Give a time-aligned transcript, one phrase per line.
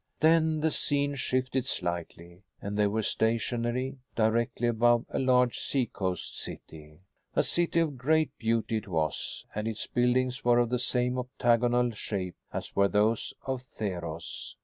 [0.19, 7.01] Then the scene shifted slightly and they were stationary, directly above a large seacoast city.
[7.35, 11.91] A city of great beauty it was, and its buildings were of the same octagonal
[11.91, 14.55] shape as were those of Theros!